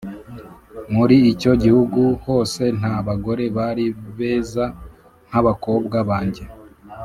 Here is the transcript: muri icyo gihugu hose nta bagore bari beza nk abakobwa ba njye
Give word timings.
muri 0.93 1.17
icyo 1.33 1.51
gihugu 1.63 2.01
hose 2.25 2.63
nta 2.79 2.95
bagore 3.07 3.43
bari 3.57 3.85
beza 4.17 4.65
nk 5.27 5.33
abakobwa 5.39 5.97
ba 6.09 6.19
njye 6.27 6.45